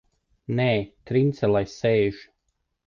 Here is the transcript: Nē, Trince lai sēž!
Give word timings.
Nē, 0.59 0.65
Trince 1.11 1.51
lai 1.53 1.63
sēž! 1.77 2.25